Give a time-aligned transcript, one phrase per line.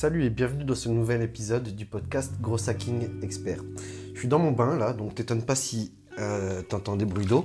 [0.00, 3.64] Salut et bienvenue dans ce nouvel épisode du podcast Gros Hacking Expert.
[4.14, 7.44] Je suis dans mon bain là, donc t'étonnes pas si euh, t'entends des bruits d'eau.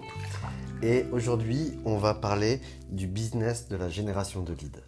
[0.84, 4.82] Et aujourd'hui, on va parler du business de la génération de leads.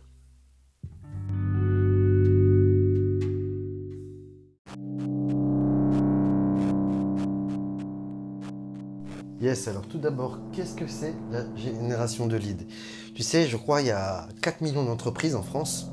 [9.41, 12.67] Yes, alors tout d'abord, qu'est-ce que c'est la génération de leads?
[13.15, 15.89] Tu sais, je crois il y a 4 millions d'entreprises en France.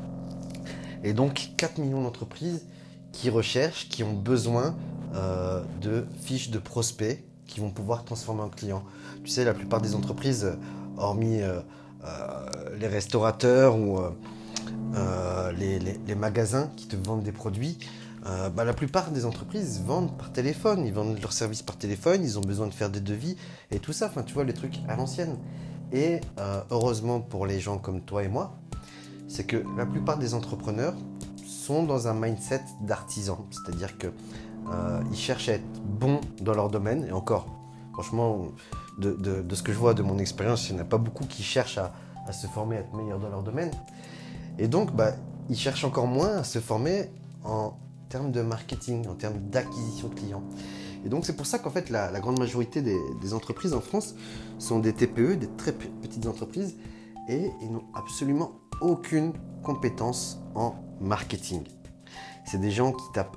[1.05, 2.65] Et donc 4 millions d'entreprises
[3.13, 4.75] qui recherchent, qui ont besoin
[5.15, 8.83] euh, de fiches de prospects qui vont pouvoir transformer en clients.
[9.25, 10.57] Tu sais, la plupart des entreprises,
[10.97, 11.61] hormis euh,
[12.05, 12.47] euh,
[12.79, 14.01] les restaurateurs ou
[15.59, 17.79] les, les, magasins qui te vendent des produits,
[18.25, 22.39] bah, la plupart des entreprises vendent par téléphone, ils vendent leurs services par téléphone, ils
[22.39, 23.37] ont besoin de faire des devis
[23.71, 25.37] et tout ça, enfin tu vois les trucs à l'ancienne.
[25.93, 26.21] Et
[26.71, 28.62] heureusement pour les gens comme toi et moi,
[29.33, 30.95] c'est que la plupart des entrepreneurs
[31.47, 36.69] sont dans un mindset d'artisan, c'est-à-dire que euh, ils cherchent à être bons dans leur
[36.69, 37.07] domaine.
[37.07, 37.47] Et encore,
[37.95, 38.49] franchement,
[38.99, 39.17] de,
[39.55, 41.79] ce que je vois de mon expérience, il n'y en a pas beaucoup qui cherchent
[41.79, 43.71] à, se former, à être meilleurs dans leur domaine.
[44.59, 45.13] Et donc, bah,
[45.49, 47.11] ils cherchent encore moins à se former
[47.43, 47.79] en
[48.11, 50.43] termes de marketing, en termes d'acquisition de clients.
[51.05, 54.15] Et donc c'est pour ça qu'en fait la, grande majorité des, des, entreprises en France
[54.61, 56.77] sont des TPE, des très petites entreprises,
[57.29, 61.65] et ils n'ont absolument aucune compétence en marketing.
[62.45, 63.37] C'est des gens qui, tapent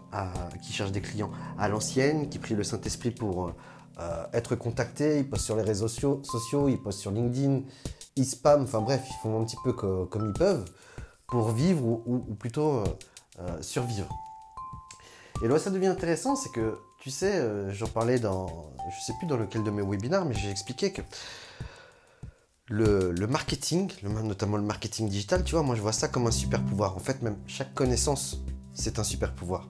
[0.61, 3.53] qui cherchent des clients à l'ancienne, qui prient le Saint-Esprit pour
[3.99, 7.61] euh, être contactés, ils postent sur les réseaux sociaux, ils postent sur LinkedIn,
[8.17, 10.65] ils spamment, enfin bref, ils font un petit peu comme ils peuvent
[11.27, 12.83] pour vivre ou, plutôt euh,
[13.39, 14.09] euh, survivre.
[15.41, 18.47] Et là, ça devient intéressant, c'est que, tu sais, j'en parlais dans,
[18.89, 21.01] je sais plus dans lequel de mes webinars, mais j'ai expliqué que
[22.69, 26.63] le, marketing, notamment le marketing digital, tu vois, moi je vois ça comme un super
[26.63, 26.95] pouvoir.
[26.95, 28.41] En fait, même chaque connaissance,
[28.73, 29.69] c'est un super pouvoir.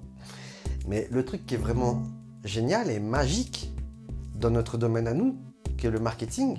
[0.88, 2.04] Mais le truc qui est vraiment
[2.44, 3.72] génial et magique
[4.36, 5.38] dans notre domaine à nous,
[5.78, 6.58] qui est le marketing,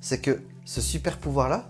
[0.00, 1.68] c'est que ce super pouvoir-là,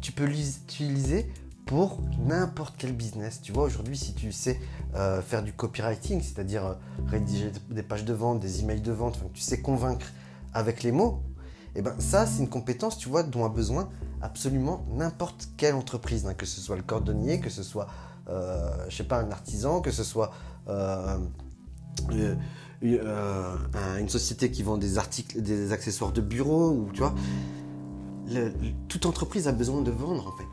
[0.00, 1.32] tu peux l'utiliser
[1.66, 3.40] pour n'importe quel business.
[3.40, 4.60] Tu vois, aujourd'hui, si tu sais
[4.94, 6.74] euh, faire du copywriting, c'est-à-dire euh,
[7.06, 10.06] rédiger des pages de vente, des emails de vente, tu sais convaincre
[10.52, 11.22] avec les mots,
[11.74, 13.88] et eh ben ça, c'est une compétence, tu vois, dont a besoin
[14.22, 17.88] absolument n'importe quelle entreprise, hein, que ce soit le cordonnier, que ce soit,
[18.28, 20.30] euh, je sais pas, un artisan, que ce soit
[20.68, 21.18] euh,
[22.12, 26.88] euh, une société qui vend des articles, des accessoires de bureau,
[28.88, 30.44] toute entreprise a besoin de vendre en fait.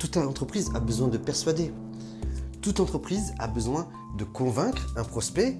[0.00, 1.72] Toute entreprise a besoin de persuader.
[2.62, 3.86] Toute entreprise a besoin
[4.18, 5.56] de convaincre un prospect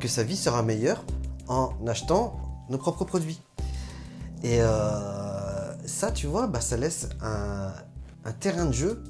[0.00, 1.02] que sa vie sera meilleure
[1.46, 2.36] en achetant
[2.68, 3.40] nos propres produits.
[4.42, 7.72] Et euh, ça, tu vois, bah, ça laisse un,
[8.40, 9.02] terrain de jeu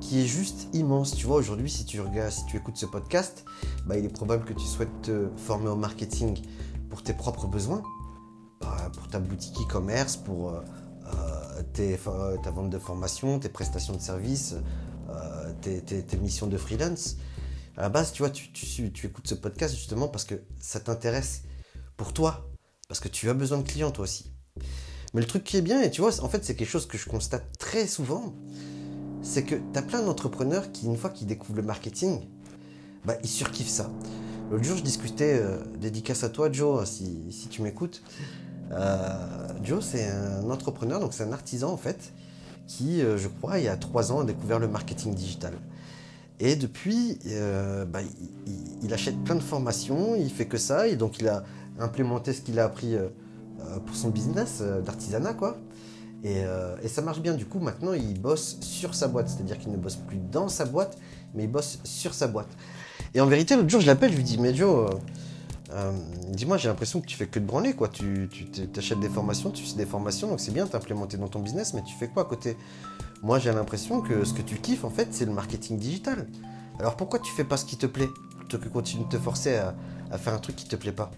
[0.00, 1.14] qui est juste immense.
[1.14, 3.44] Tu vois, aujourd'hui, si tu regardes, si tu écoutes ce podcast,
[3.86, 6.42] bah, il est probable que tu souhaites te former au marketing
[6.90, 7.82] pour tes propres besoins,
[8.60, 10.60] bah, pour ta boutique e-commerce, pour euh,
[11.78, 14.56] euh, ta vente de formation, tes prestations de services,
[15.60, 17.16] tes, missions de freelance.
[17.76, 21.42] À la base, tu vois, tu, tu écoutes ce podcast justement parce que ça t'intéresse
[21.96, 22.51] pour toi,
[22.92, 24.30] parce que tu as besoin de clients toi aussi.
[25.14, 26.98] Mais le truc qui est bien, et tu vois, en fait, c'est quelque chose que
[26.98, 28.34] je constate très souvent,
[29.22, 32.20] c'est que tu as plein d'entrepreneurs qui, une fois qu'ils découvrent le marketing,
[33.06, 33.90] bah, ils surkiffent ça.
[34.50, 38.02] L'autre jour, je discutais, euh, dédicace à toi, Joe, si, si tu m'écoutes.
[38.72, 42.12] Euh, Joe, c'est un entrepreneur, donc c'est un artisan en fait,
[42.66, 45.54] qui, euh, je crois, il y a trois ans, a découvert le marketing digital.
[46.40, 47.18] Et depuis,
[47.88, 51.44] bah, il, il, achète plein de formations, il fait que ça, et donc il a
[51.78, 53.08] implémenté ce qu'il a appris euh,
[53.84, 55.56] pour son business euh, d'artisanat, quoi.
[56.24, 57.34] Euh, et, ça marche bien.
[57.34, 59.28] Du coup, maintenant, il bosse sur sa boîte.
[59.28, 60.96] C'est-à-dire qu'il ne bosse plus dans sa boîte,
[61.34, 62.48] mais il bosse sur sa boîte.
[63.14, 64.90] Et en vérité, l'autre jour, je l'appelle, je lui dis, mais Joe,
[66.28, 67.88] dis-moi, j'ai l'impression que tu fais que de branler, quoi.
[67.88, 68.28] Tu,
[68.72, 71.74] t'achètes des formations, tu fais des formations, donc c'est bien, t'as implémenté dans ton business,
[71.74, 72.56] mais tu fais quoi à côté?
[73.22, 76.26] Moi, j'ai l'impression que ce que tu kiffes, en fait, c'est le marketing digital.
[76.78, 78.08] Alors pourquoi tu fais pas ce qui te plaît,
[78.38, 81.10] plutôt que continuer de te forcer à, faire un truc qui te plaît pas?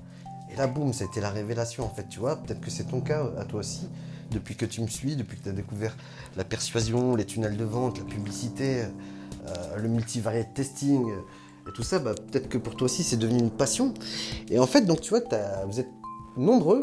[0.55, 2.37] Et là, boum, ça a été la révélation en fait, tu vois.
[2.37, 3.89] Peut-être que c'est ton cas à toi aussi,
[4.31, 5.97] depuis que tu me suis, depuis que tu as découvert
[6.37, 8.85] la persuasion, les tunnels de vente, la publicité,
[9.49, 13.17] euh, le multivariate testing euh, et tout ça, bah, peut-être que pour toi aussi c'est
[13.17, 13.95] devenu une passion.
[14.49, 15.21] Et en fait, donc tu vois,
[15.67, 15.91] vous êtes
[16.37, 16.81] nombreux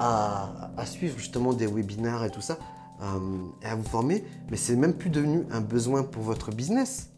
[0.00, 2.58] à, suivre justement des webinars et tout ça,
[3.02, 3.18] euh,
[3.62, 7.10] et à vous former, mais c'est même plus devenu un besoin pour votre business.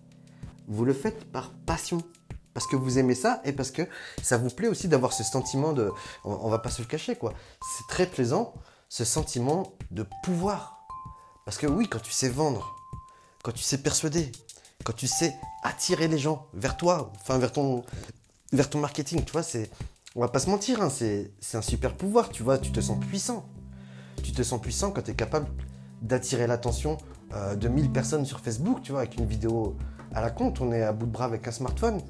[0.68, 2.02] Vous le faites par passion
[2.54, 3.82] parce que vous aimez ça et parce que
[4.22, 5.90] ça vous plaît aussi d'avoir ce sentiment de...
[6.24, 7.32] On, va pas se le cacher, quoi.
[7.76, 8.54] C'est très plaisant,
[8.88, 10.86] ce sentiment de pouvoir.
[11.44, 12.76] Parce que oui, quand tu sais vendre,
[13.42, 14.32] quand tu sais persuader,
[14.84, 17.84] quand tu sais attirer les gens vers toi, enfin vers ton,
[18.52, 19.70] vers ton marketing, tu vois, c'est,
[20.16, 22.98] on va pas se mentir, hein, c'est, un super pouvoir, tu vois, tu te sens
[23.04, 23.46] puissant.
[24.22, 25.48] Tu te sens puissant quand tu es capable
[26.02, 26.98] d'attirer l'attention
[27.32, 29.76] euh, de 1000 personnes sur Facebook, tu vois, avec une vidéo
[30.12, 32.00] à la compte, on est à bout de bras avec un smartphone.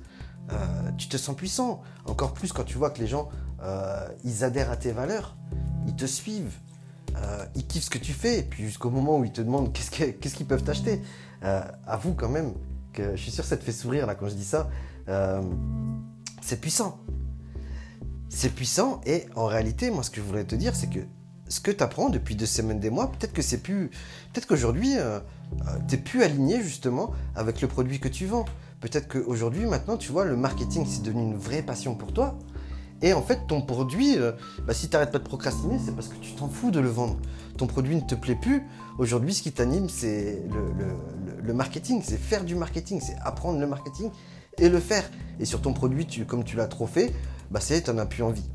[0.52, 1.82] Euh, tu te sens puissant.
[2.06, 3.28] Encore plus quand tu vois que les gens,
[3.62, 5.36] euh, ils adhèrent à tes valeurs,
[5.86, 6.58] ils te suivent,
[7.54, 10.34] ils kiffent ce que tu fais, et puis jusqu'au moment où ils te demandent qu'est-ce
[10.34, 11.02] qu'ils peuvent t'acheter.
[11.86, 12.54] avoue quand même
[12.92, 14.70] que je suis sûr que ça te fait sourire là quand je dis ça.
[16.40, 16.98] c'est puissant.
[18.28, 21.00] C'est puissant, et en réalité, moi ce que je voudrais te dire, c'est que
[21.50, 23.90] ce que tu apprends depuis deux semaines, des mois, peut-être que c'est plus.
[24.32, 28.46] Peut-être qu'aujourd'hui, euh, euh, tu n'es plus aligné justement avec le produit que tu vends.
[28.80, 32.38] Peut-être qu'aujourd'hui, maintenant, tu vois, le marketing, c'est devenu une vraie passion pour toi.
[33.02, 34.32] Et en fait, ton produit, euh,
[34.66, 36.88] bah, si tu n'arrêtes pas de procrastiner, c'est parce que tu t'en fous de le
[36.88, 37.16] vendre.
[37.56, 38.62] Ton produit ne te plaît plus.
[38.98, 40.42] Aujourd'hui, ce qui t'anime, c'est
[41.42, 44.10] le, marketing, c'est faire du marketing, c'est apprendre le marketing
[44.58, 45.10] et le faire.
[45.40, 47.12] Et sur ton produit, comme tu l'as trop fait,
[47.50, 48.48] bah, c'est, tu n'en as plus envie.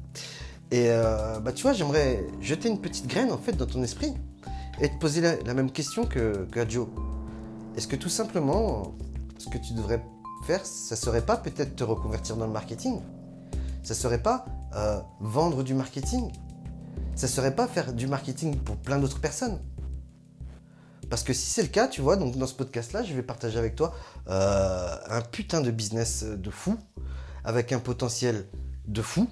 [0.72, 4.14] Et euh, bah, tu vois, j'aimerais jeter une petite graine en fait dans ton esprit
[4.82, 6.88] et te poser la, même question que, que Joe.
[7.76, 8.96] Est-ce que tout simplement,
[9.38, 10.02] ce que tu devrais
[10.46, 13.02] faire, ça serait pas peut-être te reconvertir dans le marketing.
[13.84, 14.46] Ça serait pas
[14.76, 16.32] euh, vendre du marketing.
[17.16, 19.60] Ça serait pas faire du marketing pour plein d'autres personnes.
[21.10, 23.58] Parce que si c'est le cas, tu vois, donc dans ce podcast-là, je vais partager
[23.58, 23.94] avec toi
[24.28, 26.78] euh, un putain de business de fou,
[27.44, 28.48] avec un potentiel
[28.88, 29.28] de fou,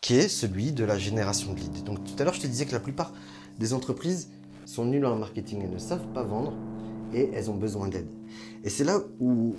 [0.00, 1.82] qui est celui de la génération de leads.
[1.84, 3.12] Donc tout à l'heure, je te disais que la plupart
[3.58, 4.28] des entreprises
[4.66, 6.52] sont nulles en marketing, elles ne savent pas vendre
[7.14, 8.08] et elles ont besoin d'aide.
[8.64, 9.54] Et c'est là où,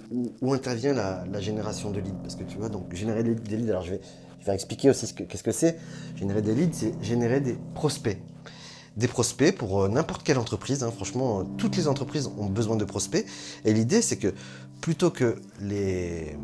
[0.53, 2.17] intervient la, génération de leads.
[2.21, 4.01] Parce que tu vois, donc générer des leads, alors je vais,
[4.39, 5.77] je vais expliquer aussi qu'est-ce que c'est.
[6.15, 8.17] Générer des leads, c'est générer des prospects.
[8.97, 10.83] Des prospects pour euh, n'importe quelle entreprise.
[10.83, 10.91] Hein.
[10.95, 13.25] Franchement, toutes les entreprises ont besoin de prospects.
[13.65, 14.33] Et l'idée, c'est que
[14.81, 16.37] plutôt que les,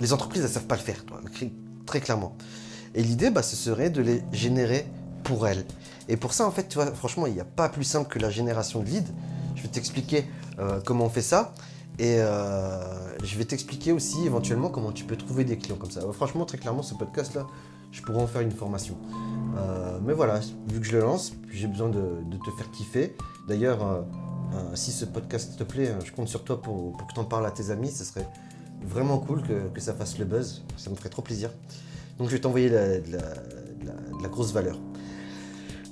[0.00, 1.04] les entreprises ne savent pas le faire,
[1.86, 2.36] très clairement.
[2.94, 4.86] Et l'idée, bah, ce serait de les générer
[5.24, 5.64] pour elles.
[6.08, 8.18] Et pour ça, en fait, tu vois, franchement, il n'y a pas plus simple que
[8.18, 9.12] la génération de leads.
[9.64, 10.26] Vais t'expliquer
[10.58, 11.54] euh, comment on fait ça.
[11.98, 16.02] Et euh, je vais t'expliquer aussi éventuellement comment tu peux trouver des clients comme ça.
[16.12, 17.46] franchement, très clairement, ce podcast-là,
[17.90, 18.98] je pourrais en faire une formation.
[19.56, 22.00] Euh, mais voilà, vu que je le lance, j'ai besoin de,
[22.44, 23.16] te faire kiffer.
[23.48, 24.04] D'ailleurs,
[24.74, 27.50] si ce podcast te plaît, je compte sur toi pour, que tu en parles à
[27.50, 27.90] tes amis.
[27.90, 28.28] Ce serait
[28.82, 30.62] vraiment cool que, que ça fasse le buzz.
[30.76, 31.48] Ça me ferait trop plaisir.
[32.18, 34.78] Donc je vais t'envoyer de, la, grosse valeur.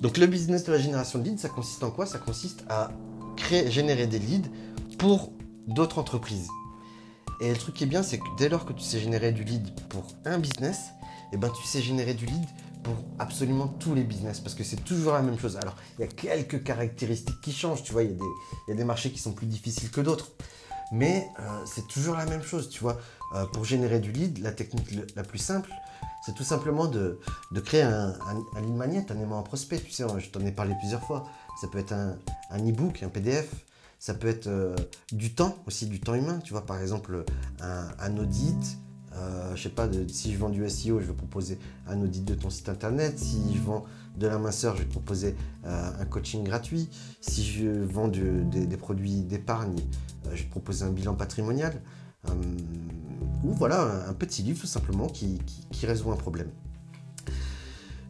[0.01, 2.07] Donc le business de la génération de leads, ça consiste en quoi?
[2.07, 2.91] Ça consiste à
[3.43, 4.49] créer, générer des leads
[4.99, 5.33] pour
[5.67, 6.49] d'autres entreprises.
[7.41, 9.43] Et le truc qui est bien, c'est que dès lors que tu sais générer du
[9.43, 10.91] lead pour un business,
[11.33, 12.45] eh ben, tu sais générer du lead
[12.85, 15.57] pour absolument tous les business parce que c'est toujours la même chose.
[15.57, 18.17] Alors, il y a quelques caractéristiques qui changent, tu vois, il
[18.69, 20.33] y, a des marchés qui sont plus difficiles que d'autres.
[20.93, 22.99] Mais euh, c'est toujours la même chose, tu vois.
[23.35, 25.71] Euh, pour générer du lead, la technique la plus simple,
[26.25, 27.19] c'est tout simplement de,
[27.65, 28.15] créer un,
[28.55, 29.81] un, lead magnet, un aimant en prospect.
[29.81, 31.25] Tu sais, je t'en ai parlé plusieurs fois.
[31.61, 32.17] Ça peut être un,
[32.59, 33.65] e-book, un PDF.
[33.99, 34.75] Ça peut être euh,
[35.13, 36.41] du temps aussi, du temps humain.
[36.43, 37.25] Tu vois, par exemple,
[37.61, 38.79] un, audit.
[39.15, 42.35] Euh, je sais pas, si je vends du SEO, je vais proposer un audit de
[42.35, 43.19] ton site internet.
[43.19, 43.85] Si je vends
[44.17, 46.89] de la minceur, je vais te proposer euh, un coaching gratuit.
[47.21, 49.79] Si je vends des, produits d'épargne,
[50.27, 51.81] euh, je vais te proposer un bilan patrimonial.
[52.29, 52.33] Euh,
[53.45, 55.41] ou voilà, un petit livre tout simplement qui,
[55.83, 56.49] résout un problème.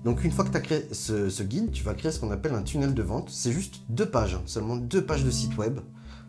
[0.04, 2.54] Donc une fois que tu as créé ce, guide, tu vas créer ce qu'on appelle
[2.54, 3.30] un tunnel de vente.
[3.30, 5.80] C'est juste deux pages, hein, seulement deux pages de site web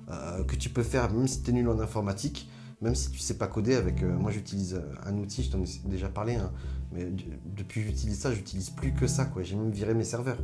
[0.10, 2.50] euh, que tu peux faire même si tu es nul en informatique,
[2.82, 4.04] même si tu sais pas coder avec...
[4.04, 6.52] Euh, moi j'utilise un outil, je t'en ai déjà parlé, hein,
[6.92, 7.12] mais
[7.46, 9.32] depuis que j'utilise ça, j'utilise plus que ça.
[9.42, 10.38] J'ai même viré mes serveurs.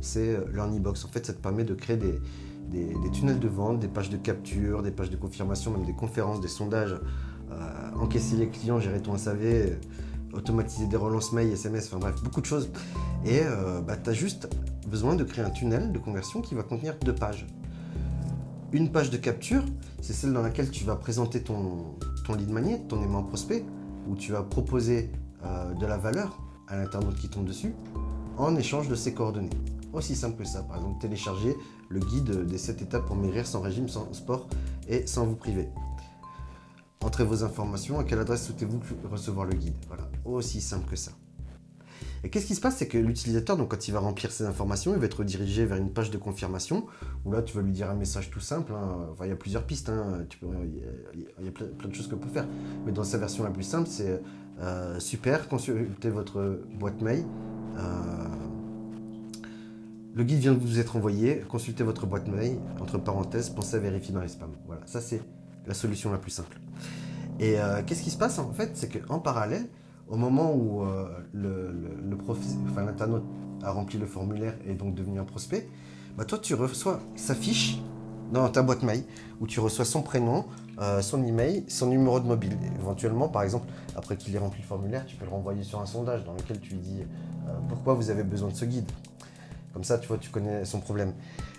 [0.00, 1.04] C'est LearnyBox.
[1.04, 2.20] En fait, ça te permet de créer des,
[3.12, 6.48] tunnels de vente, des pages de capture, des pages de confirmation, même des conférences, des
[6.48, 6.96] sondages,
[7.52, 9.74] euh, encaisser les clients, gérer ton SAV, euh,
[10.36, 12.70] automatiser des relances mail, SMS, enfin bref, beaucoup de choses.
[13.24, 14.48] Et euh, bah, tu as juste
[14.86, 17.46] besoin de créer un tunnel de conversion qui va contenir deux pages.
[18.72, 19.64] Une page de capture,
[20.00, 23.64] c'est celle dans laquelle tu vas présenter ton, ton lead magnet, ton aimant prospect,
[24.08, 25.10] où tu vas proposer
[25.78, 27.72] de la valeur à l'internaute qui tombe dessus
[28.36, 29.50] en échange de ses coordonnées.
[29.92, 30.62] Aussi simple que ça.
[30.62, 31.56] Par exemple, télécharger
[31.88, 34.46] le guide des 7 étapes pour maigrir sans régime, sans sport
[34.88, 35.68] et sans vous priver.
[37.00, 39.74] Entrez vos informations, à quelle adresse souhaitez-vous recevoir le guide?
[39.88, 41.12] Voilà, aussi simple que ça.
[42.24, 42.78] Et qu'est-ce qui se passe?
[42.78, 45.76] C'est que l'utilisateur, donc quand il va remplir ses informations, il va être redirigé vers
[45.76, 46.86] une page de confirmation,
[47.24, 48.72] où là tu vas lui dire un message tout simple.
[48.72, 49.06] Hein.
[49.22, 50.26] Il y a plusieurs pistes, hein.
[50.42, 52.46] il y a plein, de choses qu'on peut faire.
[52.84, 54.20] Mais dans sa version la plus simple, c'est
[54.60, 57.24] euh, super, consultez votre boîte mail.
[57.78, 58.26] Euh,
[60.14, 61.42] le guide vient de vous être envoyé.
[61.48, 62.58] Consultez votre boîte mail.
[62.80, 64.56] Entre parenthèses, pensez à vérifier dans les spams.
[64.66, 65.20] Voilà, ça c'est
[65.66, 66.58] la solution la plus simple.
[67.38, 68.70] Et euh, qu'est-ce qui se passe en fait?
[68.74, 69.68] C'est qu'en parallèle,
[70.08, 71.74] au moment où euh, le,
[72.76, 73.24] l'internaute
[73.62, 75.68] a rempli le formulaire et donc devenu un prospect,
[76.16, 77.78] bah, toi tu reçois sa fiche
[78.32, 79.04] dans ta boîte mail
[79.40, 80.46] où tu reçois son prénom,
[80.80, 82.56] euh, son email, son numéro de mobile.
[82.80, 85.86] éventuellement, par exemple, après qu'il ait rempli le formulaire, tu peux le renvoyer sur un
[85.86, 87.02] sondage dans lequel tu lui dis
[87.68, 88.90] pourquoi vous avez besoin de ce guide?
[89.72, 91.12] Comme ça, tu vois, tu connais son problème.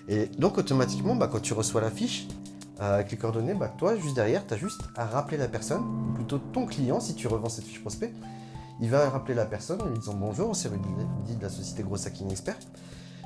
[0.09, 2.27] Et donc automatiquement, bah, quand tu reçois la fiche,
[2.79, 6.13] avec les coordonnées, bah, toi, juste derrière, tu as juste à rappeler la personne, ou
[6.13, 8.13] plutôt ton client, si tu revends cette fiche prospect,
[8.79, 10.87] il va rappeler la personne en lui disant Bonjour, c'est Rudy
[11.35, 12.57] de la société Gros Hacking Expert.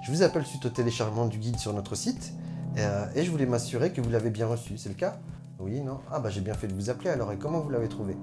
[0.04, 2.34] Je vous appelle suite au téléchargement du guide sur notre site
[2.78, 4.78] euh, et je voulais m'assurer que vous l'avez bien reçu.
[4.78, 5.18] C'est le cas?
[5.60, 6.00] Oui, non.
[6.10, 8.16] Ah, bah j'ai bien fait de vous appeler alors, et comment vous l'avez trouvé?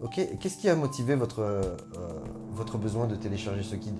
[0.00, 1.62] Ok, et qu'est-ce qui a motivé euh,
[2.52, 3.98] votre besoin de télécharger ce guide?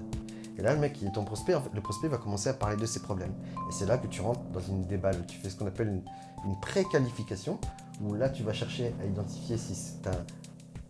[0.60, 2.84] Et là, le mec qui est ton prospect, le prospect va commencer à parler de
[2.84, 3.32] ses problèmes.
[3.70, 5.24] Et c'est là que tu rentres dans une déballe.
[5.26, 6.02] Tu fais ce qu'on appelle une,
[6.44, 7.58] une pré-qualification,
[8.02, 10.06] où là, tu vas chercher à identifier si c'est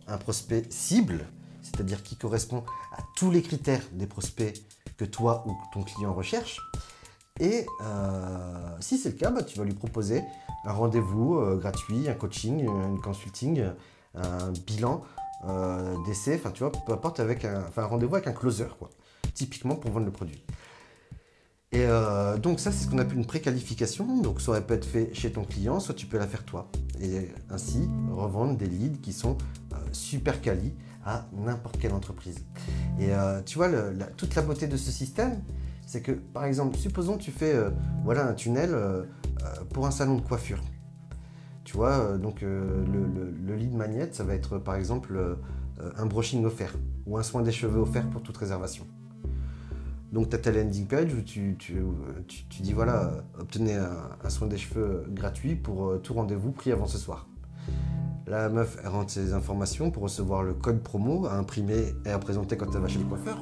[0.07, 1.25] un, prospect cible,
[1.61, 4.61] c'est-à-dire qui correspond à tous les critères des prospects
[4.97, 6.59] que toi ou ton client recherche.
[7.39, 10.21] Et euh, si c'est le cas, bah, tu vas lui proposer
[10.65, 13.63] un rendez-vous euh, gratuit, un coaching, un consulting,
[14.15, 15.01] un bilan
[15.47, 18.67] euh, d'essai, enfin tu vois, peu importe, avec un, un rendez-vous avec un closer.
[18.77, 18.89] quoi
[19.33, 20.43] typiquement pour vendre le produit.
[21.73, 24.21] Et euh, donc ça, c'est ce qu'on appelle une préqualification.
[24.21, 26.69] Donc ça peut être fait chez ton client, soit tu peux la faire toi.
[26.99, 29.37] Et ainsi revendre des leads qui sont
[29.73, 30.73] euh, super quali
[31.05, 32.39] à n'importe quelle entreprise.
[32.99, 33.69] Et euh, tu vois,
[34.17, 35.41] toute la beauté de ce système,
[35.87, 37.55] c'est que par exemple, supposons tu fais
[38.03, 38.75] voilà, un tunnel
[39.73, 40.61] pour un salon de coiffure.
[41.63, 42.83] Tu vois, donc le,
[43.45, 45.37] le, lead magnet, ça va être par exemple
[45.95, 48.85] un brushing offert ou un soin des cheveux offert pour toute réservation.
[50.11, 51.57] Donc tu as ta landing page où tu,
[52.59, 56.97] dis voilà, obtenez un, soin des cheveux gratuit pour euh, tout rendez-vous pris avant ce
[56.97, 57.27] soir.
[58.27, 62.19] La meuf, elle rentre ses informations pour recevoir le code promo à imprimer et à
[62.19, 63.41] présenter quand elle va chez le coiffeur.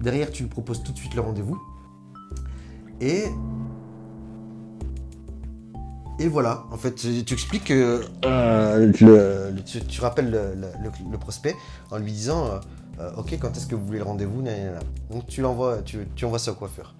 [0.00, 1.60] Derrière, tu lui proposes tout de suite le rendez-vous.
[3.00, 3.24] Et.
[6.20, 8.04] Et voilà, en fait, tu, expliques que.
[8.24, 8.92] Euh,
[9.62, 11.54] tu, rappelles le, prospect
[11.90, 12.46] en lui disant.
[12.46, 12.58] Euh,
[13.00, 14.42] euh, ok, quand est-ce que vous voulez le rendez-vous
[15.10, 16.94] Donc tu l'envoies, tu, envoies ça au coiffeur.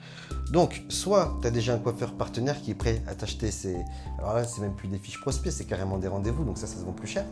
[0.52, 3.76] Donc, soit tu as déjà un coiffeur partenaire qui est prêt à t'acheter ses.
[4.18, 6.78] Alors là, c'est même plus des fiches prospects, c'est carrément des rendez-vous, donc ça, ça
[6.78, 7.24] se vend plus cher.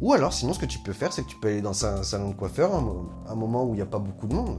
[0.00, 2.02] Ou alors, sinon, ce que tu peux faire, c'est que tu peux aller dans un
[2.02, 4.58] salon de coiffeur, un, un moment où il n'y a pas beaucoup de monde,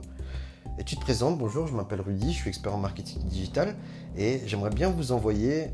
[0.80, 1.38] et tu te présentes.
[1.38, 3.76] Bonjour, je m'appelle Rudy, je suis expert en marketing digital,
[4.18, 5.68] et j'aimerais bien vous envoyer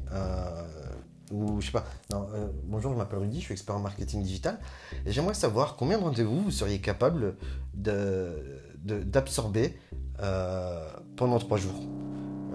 [1.32, 4.22] ou je sais pas, non, euh, bonjour, je m'appelle Rudy, je suis expert en marketing
[4.22, 4.60] digital
[5.06, 7.36] et j'aimerais savoir combien de rendez-vous vous seriez capable
[7.74, 9.74] d'absorber de,
[10.22, 11.82] euh, pendant trois jours.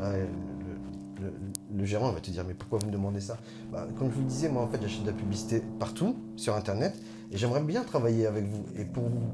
[0.00, 3.38] le, gérant va te dire mais pourquoi vous me demandez ça?
[3.72, 6.54] Bah, Comme je vous le disais, moi en fait j'achète de la publicité partout sur
[6.54, 6.94] internet
[7.32, 8.64] et j'aimerais bien travailler avec vous.
[8.78, 9.30] Et pour vous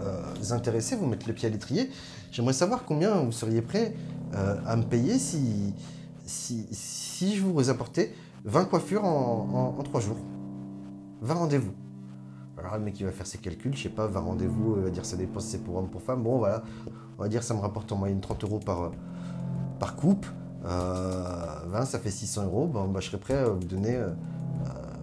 [0.00, 1.90] euh, intéresser, vous mettre le pied à l'étrier,
[2.30, 3.94] j'aimerais savoir combien vous seriez prêt
[4.32, 5.74] à me payer si,
[6.24, 10.16] si, si je vous apportais 20 coiffures en, en, 3 jours.
[11.22, 11.72] 20 rendez-vous.
[12.58, 14.90] Alors le mec il va faire ses calculs, je sais pas, 20 rendez-vous, il va
[14.90, 16.22] dire ça dépend si c'est pour homme pour femme.
[16.22, 16.62] Bon voilà,
[17.18, 18.92] on va dire ça me rapporte en moyenne 30 euros par,
[19.78, 20.26] par coupe.
[20.62, 22.66] 20 euh, ça fait 600 euros.
[22.66, 24.10] Bah, je serais prêt à vous donner, euh,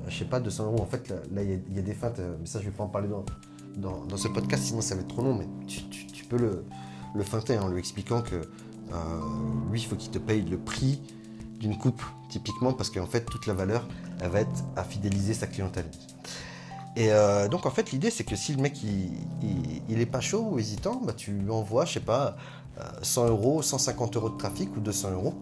[0.08, 0.82] je sais pas, 200 euros.
[0.82, 3.08] En fait là il y, a des feintes, mais ça je vais pas en parler
[3.76, 5.36] dans, dans, ce podcast sinon ça va être trop long.
[5.36, 6.64] Mais tu, peux le,
[7.16, 8.42] le feinter en lui expliquant que euh,
[9.72, 11.02] lui il faut qu'il te paye le prix
[11.60, 13.88] d'une coupe, typiquement, parce qu'en fait, toute la valeur,
[14.22, 15.90] elle va être à fidéliser sa clientèle.
[16.98, 20.50] Et euh, donc, en fait, l'idée, c'est que si le mec, il, est pas chaud
[20.52, 22.38] ou hésitant, bah, tu lui envoies, je sais pas,
[23.04, 25.36] 100 euh, euros, 150 euros de trafic ou 200 euros.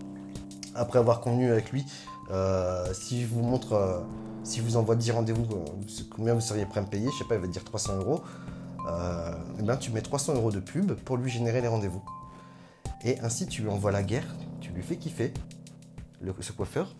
[0.76, 1.86] Après avoir convenu avec lui,
[2.32, 4.04] euh, si je vous montre,
[4.44, 5.48] si je vous envoie 10 rendez-vous,
[6.14, 8.22] combien vous seriez prêt à me payer, je sais pas, il va dire 300 euros.
[9.58, 12.04] et ben, tu mets 300 euros de pub pour lui générer les rendez-vous.
[13.06, 14.28] Et ainsi, tu lui envoies la guerre,
[14.60, 15.32] tu lui fais kiffer,
[16.40, 16.96] ce coiffeur.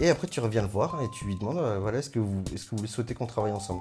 [0.00, 2.42] Et après, tu reviens le voir et tu lui demandes euh, voilà, est-ce que, vous,
[2.54, 3.80] est-ce que vous souhaitez qu'on travaille ensemble?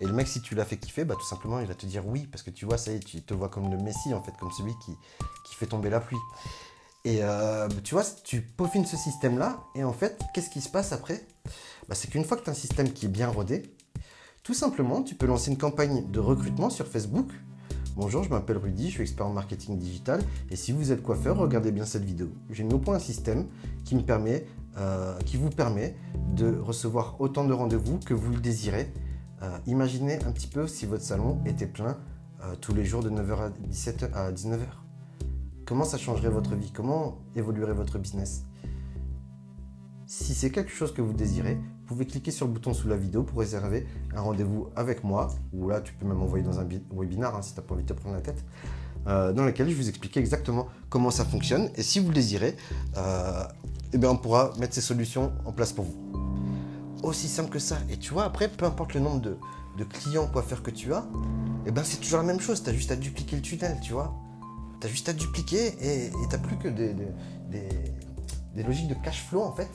[0.00, 2.06] Et le mec, si tu l'as fait kiffer, bah, tout simplement, il va te dire
[2.06, 4.22] oui, parce que tu vois, ça y est, tu te vois comme le Messie, en
[4.22, 4.92] fait, comme celui qui,
[5.46, 6.18] qui fait tomber la pluie.
[7.04, 10.92] Et euh, tu vois, tu peaufines ce système-là, et en fait, qu'est-ce qui se passe
[10.92, 11.26] après?
[11.86, 13.74] Bah, C'est qu'une fois que tu as un système qui est bien rodé,
[14.42, 17.30] tout simplement, tu peux lancer une campagne de recrutement sur Facebook
[17.96, 21.36] Bonjour, je m'appelle Rudy, je suis expert en marketing digital et si vous êtes coiffeur,
[21.36, 22.28] regardez bien cette vidéo.
[22.48, 23.48] J'ai mis au point un système
[23.84, 24.46] qui, me permet,
[24.78, 25.96] euh, qui vous permet
[26.36, 28.92] de recevoir autant de rendez-vous que vous le désirez.
[29.42, 31.98] Euh, imaginez un petit peu si votre salon était plein
[32.44, 34.66] euh, tous les jours de 9h à 17h à 19h.
[35.66, 36.70] Comment ça changerait votre vie?
[36.70, 38.44] Comment évoluerait votre business?
[40.06, 41.58] Si c'est quelque chose que vous désirez,
[41.90, 45.68] pouvez cliquer sur le bouton sous la vidéo pour réserver un rendez-vous avec moi, ou
[45.68, 47.88] là tu peux même envoyer dans un webinar hein, si tu n'as pas envie de
[47.88, 48.44] te prendre la tête,
[49.08, 51.68] euh, dans lequel je vais vous expliquer exactement comment ça fonctionne.
[51.74, 52.56] Et si vous le désirez,
[52.96, 53.42] euh,
[53.92, 55.96] eh bien on pourra mettre ces solutions en place pour vous.
[57.02, 57.76] Aussi simple que ça.
[57.90, 59.36] Et tu vois, après, peu importe le nombre de,
[59.84, 61.04] clients coiffeurs que tu as,
[61.66, 62.62] eh ben c'est toujours la même chose.
[62.62, 64.14] Tu as juste à dupliquer le tunnel, tu vois.
[64.80, 69.52] Tu as juste à dupliquer et tu plus que des logiques de cash flow en
[69.52, 69.70] fait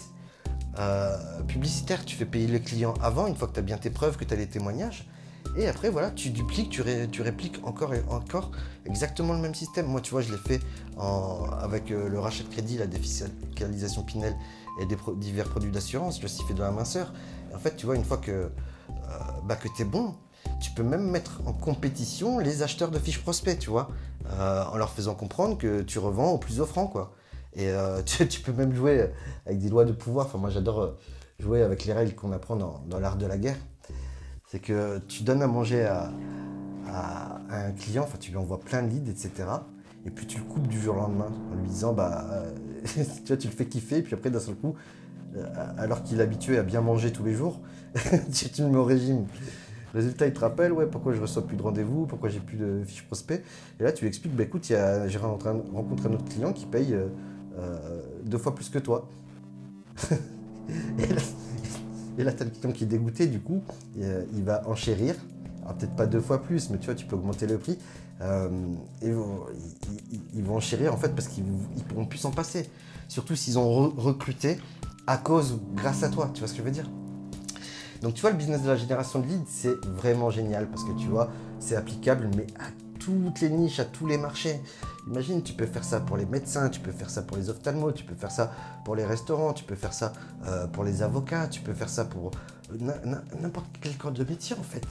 [0.79, 2.03] euh, publicitaire.
[2.05, 4.25] Tu fais payer le client avant, une fois que tu as bien tes preuves, que
[4.25, 5.07] tu as les témoignages.
[5.57, 8.51] Et après, voilà, tu dupliques, tu, répliques encore et encore
[8.85, 9.85] exactement le même système.
[9.85, 10.59] Moi, tu vois, je l'ai fait
[11.61, 14.35] avec euh, le rachat de crédit, la défiscalisation Pinel
[14.81, 16.19] et divers produits d'assurance.
[16.19, 17.13] Je aussi fait de la minceur.
[17.53, 18.49] en fait, tu vois, une fois que, euh,
[19.45, 20.15] bah, tu es bon,
[20.59, 23.89] tu peux même mettre en compétition les acheteurs de fiches prospects, tu vois,
[24.29, 27.13] en leur faisant comprendre que tu revends au plus offrant, quoi.
[27.55, 29.09] Et euh, tu, peux même jouer
[29.45, 30.27] avec des lois de pouvoir.
[30.27, 30.97] Enfin, moi, j'adore euh,
[31.39, 33.57] jouer avec les règles qu'on apprend dans, l'art de la guerre.
[34.47, 36.11] C'est que tu donnes à manger à,
[37.49, 39.49] un client, enfin, tu lui envoies plein de leads, etc.
[40.05, 42.51] Et puis tu le coupes du jour au lendemain en lui disant, bah, euh,
[42.85, 43.97] tu vois, tu le fais kiffer.
[43.97, 44.75] Et puis après, d'un seul coup,
[45.77, 47.59] alors qu'il est habitué à bien manger tous les jours,
[48.33, 49.25] tu, le mets au régime.
[49.93, 52.83] Résultat, il te rappelle, ouais, pourquoi je reçois plus de rendez-vous, pourquoi j'ai plus de
[52.85, 53.41] fiches prospects.
[53.79, 57.07] Et là, tu lui expliques, bah écoute, j'ai rencontré un autre client qui paye euh,
[58.23, 59.09] deux fois plus que toi.
[62.17, 63.61] et là, tu as le client qui est dégoûté, du coup,
[63.99, 65.15] euh, il va enchérir.
[65.79, 67.77] Peut-être pas deux fois plus, mais tu vois, tu peux augmenter le prix.
[68.21, 68.49] Euh,
[69.01, 69.07] et
[70.33, 72.69] ils, vont enchérir, en fait, parce qu'ils ne pourront plus s'en passer.
[73.07, 74.57] Surtout s'ils ont recruté
[75.07, 76.29] à cause ou grâce à toi.
[76.33, 76.89] Tu vois ce que je veux dire?
[78.01, 80.91] Donc tu vois, le business de la génération de leads, c'est vraiment génial parce que
[80.91, 82.69] tu vois, c'est applicable, mais à
[83.05, 84.59] toutes les niches, à tous les marchés.
[85.07, 87.93] Imagine, tu peux faire ça pour les médecins, tu peux faire ça pour les ophtalmos,
[87.93, 88.51] tu peux faire ça
[88.83, 90.13] pour les restaurants, tu peux faire ça
[90.47, 92.31] euh, pour les avocats, tu peux faire ça pour
[93.39, 94.85] n'importe quel corps de métier en fait.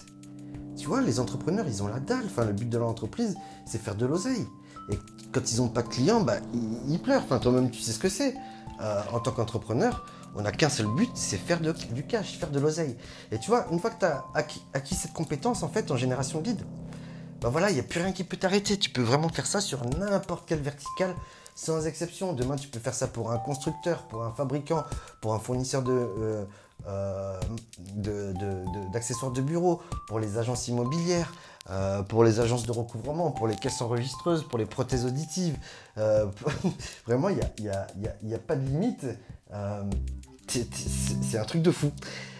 [0.77, 2.25] Tu vois, les entrepreneurs, ils ont la dalle.
[2.27, 4.47] Enfin, le but de leur entreprise, c'est faire de l'oseille.
[4.91, 4.99] Et
[5.33, 6.37] quand ils n'ont pas de clients, bah,
[6.89, 7.23] ils, pleurent.
[7.25, 8.35] Enfin, toi-même, tu sais ce que c'est.
[8.81, 10.05] Euh, en tant qu'entrepreneur,
[10.37, 12.97] on n'a qu'un seul but, c'est faire du cash, faire de l'oseille.
[13.31, 15.97] Et tu vois, une fois que tu as acquis, acquis, cette compétence, en fait, en
[15.97, 16.57] génération de
[17.45, 18.79] ben voilà, il n'y a plus rien qui peut t'arrêter.
[18.79, 21.15] Tu peux vraiment faire ça sur n'importe quelle verticale,
[21.55, 22.33] sans exception.
[22.33, 24.83] Demain, tu peux faire ça pour un constructeur, pour un fabricant,
[25.21, 26.09] pour un fournisseur de,
[26.87, 27.39] euh,
[28.07, 28.33] euh,
[28.95, 31.35] d'accessoires de, bureau, pour les agences immobilières,
[31.69, 35.59] euh, pour les agences de recouvrement, pour les caisses enregistreuses, pour les prothèses auditives.
[37.07, 39.05] vraiment, il n'y a, a, pas de limite.
[40.49, 41.93] c'est un truc de fou.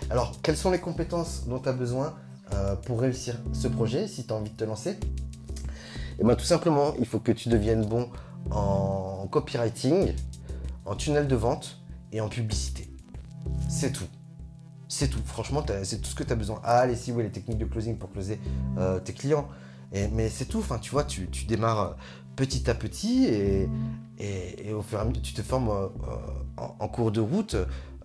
[0.09, 2.15] Alors, quelles sont les compétences dont tu as besoin?
[2.53, 4.97] Euh, pour réussir ce projet, si tu as envie de te lancer Et
[6.21, 8.11] eh bien tout simplement, il faut que tu deviennes bon
[8.51, 10.13] en copywriting,
[10.85, 11.81] en tunnel de vente
[12.13, 12.89] et en publicité.
[13.69, 14.07] C'est tout.
[14.89, 15.21] C'est tout.
[15.25, 16.61] Franchement, c'est tout ce que tu as besoin.
[16.63, 18.39] Ah, les oui, les techniques de closing pour closer
[18.79, 19.49] euh, tes clients.
[20.13, 20.59] Mais c'est tout.
[20.59, 21.95] Enfin, tu vois, tu, démarres euh,
[22.37, 23.69] petit à petit et,
[24.73, 25.91] au fur et à mesure, tu te formes
[26.57, 27.57] en, cours de route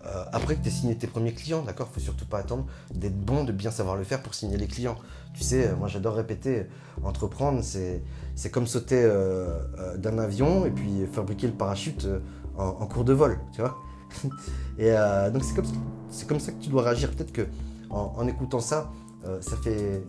[0.06, 3.20] euh, après que tu aies signé tes premiers clients, d'accord Faut surtout pas attendre d'être
[3.20, 4.96] bon, de bien savoir le faire pour signer les clients.
[5.34, 6.68] Tu sais, euh, moi j'adore répéter,
[7.04, 8.02] entreprendre, c'est,
[8.50, 12.08] comme sauter euh, d'un avion et puis fabriquer le parachute
[12.58, 13.78] en, cours de vol, tu vois
[14.80, 14.92] Et
[15.32, 15.68] donc c'est comme,
[16.28, 17.12] comme ça que tu dois réagir.
[17.12, 17.48] Peut-être que
[17.90, 18.92] en, écoutant ça,
[19.42, 20.04] ça fait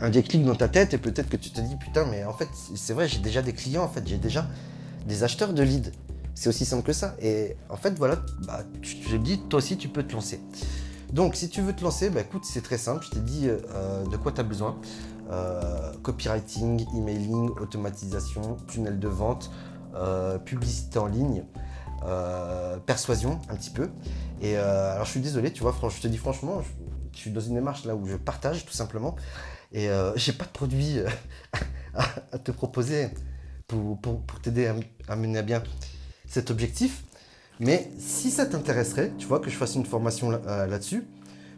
[0.00, 2.48] un déclic dans ta tête et peut-être que tu te dis putain, mais en fait,
[2.74, 4.46] c'est vrai, j'ai déjà des clients, en fait, j'ai déjà
[5.06, 5.92] des acheteurs de leads.
[6.34, 7.14] C'est aussi simple que ça.
[7.20, 8.16] Et en fait, voilà,
[8.46, 10.40] bah, je dit, toi aussi, tu peux te lancer.
[11.12, 13.04] Donc, si tu veux te lancer, bah, écoute, c'est très simple.
[13.04, 14.76] Je t'ai dit euh, de quoi tu as besoin.
[15.30, 19.50] Euh, copywriting, emailing, automatisation, tunnel de vente,
[19.94, 21.44] euh, publicité en ligne,
[22.84, 23.90] persuasion un petit peu.
[24.42, 26.62] Et alors, je suis désolé, tu vois, je te dis franchement,
[27.12, 29.14] je, suis dans une démarche là où je partage tout simplement.
[29.72, 30.98] Et j'ai pas de produit
[31.94, 33.08] à, te proposer
[33.68, 33.98] pour,
[34.42, 34.74] t'aider à,
[35.08, 35.62] à mener à bien
[36.34, 37.04] cet objectif.
[37.60, 41.06] Mais si ça t'intéresserait, tu vois, que je fasse une formation euh, là-dessus,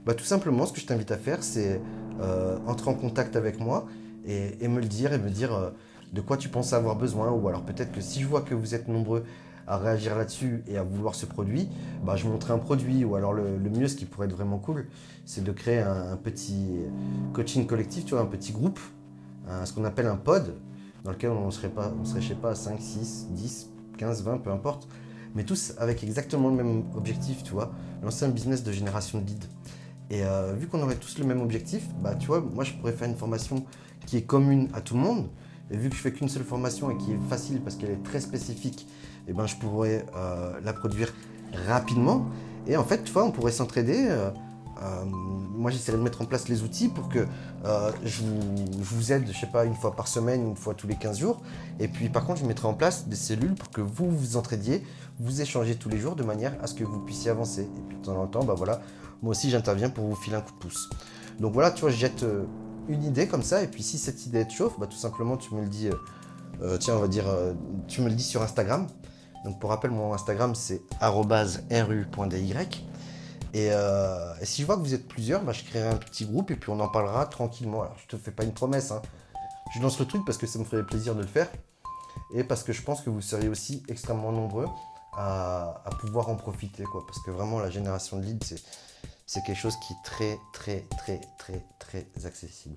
[0.05, 1.81] bah, tout simplement, ce que je t'invite à faire, c'est
[2.21, 3.87] euh, entrer en contact avec moi
[4.27, 5.71] et, me le dire et me dire euh,
[6.13, 7.31] de quoi tu penses avoir besoin.
[7.31, 9.25] Ou alors peut-être que si je vois que vous êtes nombreux
[9.67, 11.69] à réagir là-dessus et à vouloir ce produit,
[12.05, 13.03] bah, je montrerai un produit.
[13.05, 14.87] Ou alors le, mieux, ce qui pourrait être vraiment cool,
[15.25, 16.67] c'est de créer un, petit
[17.33, 18.79] coaching collectif, tu vois, un petit groupe,
[19.65, 20.55] ce qu'on appelle un pod,
[21.03, 24.39] dans lequel on serait, pas, on serait, je sais pas, 5, 6, 10 15, 20,
[24.39, 24.89] peu importe,
[25.35, 29.27] mais tous avec exactement le même objectif, tu vois, lancer un business de génération de
[29.27, 29.49] leads.
[30.11, 32.93] Et euh, vu qu'on aurait tous le même objectif, bah tu vois, moi je pourrais
[32.93, 33.65] faire une formation
[34.07, 35.29] qui est commune à tout le monde.
[35.71, 38.03] Et vu que je fais qu'une seule formation et qui est facile parce qu'elle est
[38.05, 38.87] très spécifique,
[39.27, 41.13] et eh ben je pourrais euh, la produire
[41.67, 42.27] rapidement.
[42.69, 44.07] Et en fait, tu vois, on pourrait s'entraider.
[44.09, 44.31] Euh,
[44.83, 47.27] euh, moi, j'essaierai de mettre en place les outils pour que
[47.65, 50.97] euh, je, vous, aide, je sais pas, une fois par semaine, une fois tous les
[50.97, 51.41] 15 jours.
[51.81, 54.85] Et puis, par contre, je mettrai en place des cellules pour que vous vous entraidiez,
[55.19, 57.63] vous échangez tous les jours de manière à ce que vous puissiez avancer.
[57.63, 58.81] Et puis, de temps en temps, bah voilà,
[59.23, 60.91] moi aussi, j'interviens pour vous filer un coup de pouce.
[61.41, 62.25] Donc voilà, tu vois, je jette
[62.89, 63.63] une idée comme ça.
[63.63, 65.89] Et puis, si cette idée te chauffe, bah, tout simplement, tu me le dis,
[66.81, 67.25] tiens, on va dire,
[67.89, 68.87] tu me le dis sur Instagram.
[69.47, 72.55] Donc pour rappel, mon Instagram c'est @ru.dy.
[73.55, 76.51] Euh, et, si je vois que vous êtes plusieurs, bah, je créerai un petit groupe
[76.51, 77.83] et puis on en parlera tranquillement.
[77.83, 79.03] Alors je te fais pas une promesse, hein.
[79.75, 81.49] je lance le truc parce que ça me ferait plaisir de le faire
[82.35, 84.67] et parce que je pense que vous seriez aussi extrêmement nombreux
[85.17, 86.85] à, pouvoir en profiter.
[86.85, 87.05] Quoi.
[87.07, 88.57] Parce que vraiment la génération de leads,
[89.27, 92.77] c'est quelque chose qui est très très très très très accessible.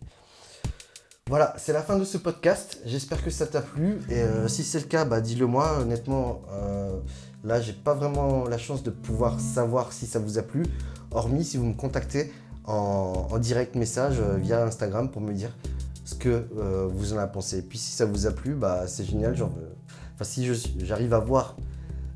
[1.27, 2.79] Voilà, c'est la fin de ce podcast.
[2.85, 4.01] J'espère que ça t'a plu.
[4.09, 5.77] Et euh, si c'est le cas, bah, dis-le moi.
[5.79, 6.99] Honnêtement, euh,
[7.43, 10.63] là, j'ai pas vraiment la chance de pouvoir savoir si ça vous a plu.
[11.11, 12.31] Hormis si vous me contactez
[12.65, 15.55] en, direct message euh, via Instagram pour me dire
[16.05, 16.47] ce que
[16.91, 17.59] vous en avez pensé.
[17.59, 19.35] Et puis si ça vous a plu, bah, c'est génial.
[19.35, 19.51] Genre,
[20.15, 20.49] enfin, si
[20.79, 21.55] j'arrive à voir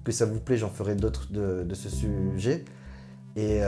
[0.04, 2.66] que ça vous plaît, j'en ferai d'autres de, ce sujet.
[3.36, 3.62] Et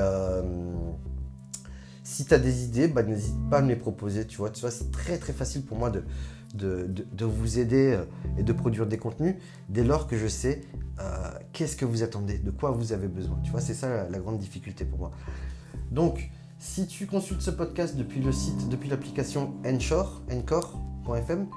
[2.04, 4.26] si tu as des idées, bah, n'hésite pas à me les proposer.
[4.26, 6.04] Tu vois, tu vois c'est très très facile pour moi de,
[6.56, 8.06] de, vous aider euh,
[8.38, 9.36] et de produire des contenus
[9.70, 10.62] dès lors que je sais
[11.00, 13.38] euh, qu'est-ce que vous attendez, de quoi vous avez besoin.
[13.44, 15.12] Tu vois, c'est ça la, grande difficulté pour moi.
[15.91, 21.48] Donc, si tu consultes ce podcast depuis le site, depuis l'application Encore, encore.fm,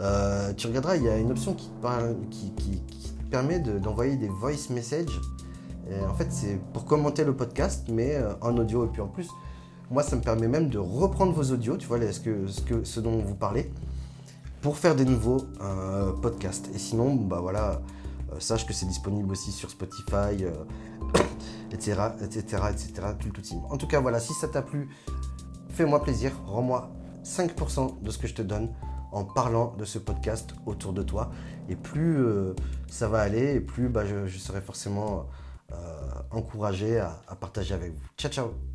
[0.00, 1.70] euh, tu regarderas, il y a une option qui,
[3.30, 5.18] permet d'envoyer des voice messages.
[6.06, 8.84] en fait, c'est pour commenter le podcast, mais en audio.
[8.84, 9.26] Et puis en plus,
[9.92, 13.70] moi, ça me permet même de reprendre vos audios, tu vois, ce dont vous parlez,
[14.62, 16.70] pour faire des nouveaux euh, podcasts.
[16.74, 17.82] Et sinon, bah voilà,
[18.32, 20.44] euh, sache que c'est disponible aussi sur Spotify,
[21.72, 23.62] etc., etc., etc., tout.
[23.68, 24.88] En tout cas, voilà, si ça t'a plu,
[25.68, 26.90] fais-moi plaisir, rends-moi
[27.24, 28.72] 5% de ce que je te donne
[29.10, 31.30] en parlant de ce podcast autour de toi.
[31.68, 32.54] Et plus euh,
[32.88, 35.26] ça va aller, et plus bah, je, serai forcément
[36.30, 38.06] encouragé à partager avec vous.
[38.18, 38.71] Ciao, ciao